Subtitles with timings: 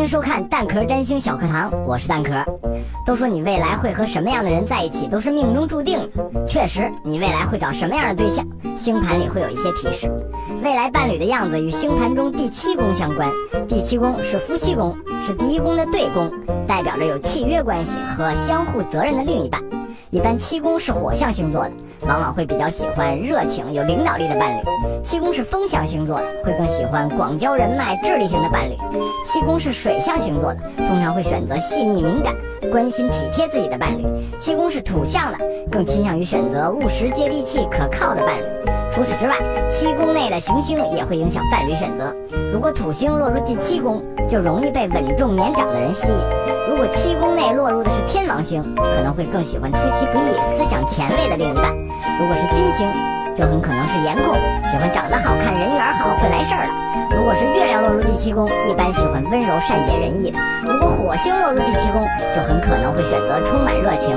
[0.00, 2.32] 欢迎收看蛋壳占星小课堂，我是蛋壳。
[3.04, 6.46] 都说你未来会和什么样的人在一起，都是命中注定的。
[6.46, 8.42] 确实，你未来会找什么样的对象，
[8.78, 10.10] 星盘里会有一些提示。
[10.62, 13.30] 未来伴侣的样子与星盘中第七宫相关，
[13.68, 16.32] 第七宫是夫妻宫，是第一宫的对宫，
[16.66, 19.60] 代表着有契约关系和相互责任的另一半。
[20.10, 21.70] 一般七宫是火象星座的，
[22.00, 24.60] 往往会比较喜欢热情、有领导力的伴侣；
[25.04, 28.74] 七宫是风象星座的，会更喜欢广交人脉、智力型的伴侣；
[29.24, 32.34] 七宫是水象星座的，通常会选择细腻敏感、
[32.72, 34.02] 关心体贴自己的伴侣；
[34.40, 35.38] 七宫是土象的，
[35.70, 38.44] 更倾向于选择务实、接地气、可靠的伴侣。
[38.92, 39.34] 除此之外，
[39.70, 42.14] 七宫内的行星也会影响伴侣选择。
[42.52, 46.18] 如果土星落入第七宫，就容易被稳重年长的人吸引；
[46.68, 51.72] 如果七宫内落入的是天王星，可能会更喜欢出其不意、思想前卫的另一半。
[52.18, 52.88] 如果是金星，
[53.34, 54.34] 就很可能是颜控，
[54.70, 57.16] 喜欢长得好看、人缘好、会来事儿的。
[57.16, 60.38] 如果是月亮落入第七宫，一般喜欢温柔、善解人意的。
[60.66, 62.02] 如果火星落入第七宫，
[62.34, 64.16] 就很可能会选择充满热情、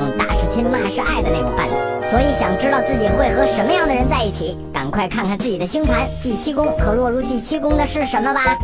[0.54, 1.74] 亲、骂是爱的那种伴侣。
[2.06, 8.58] 所以，想知道自己会和什么样的人在一起，赶快看看自己的星盘，第七宫和落入第七宫的是什么吧。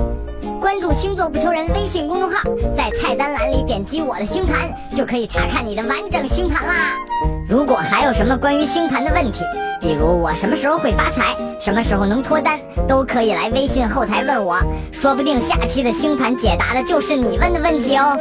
[0.62, 2.44] 关注星座不求人微信公众号，
[2.78, 6.94] 在菜单栏里点击我的星盘，就可以查看你的完整星盘啦。
[7.50, 9.44] 如果还有什么关于星盘的问题，
[9.82, 14.60] 比如我什么时候会发财，什么时候能脱单，都可以来微信后台问我，
[14.92, 18.16] 说不定下期的星盘解答的就是你问的问题哦。